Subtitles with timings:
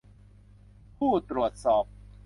[0.97, 1.85] ผู้ตรวจสอบ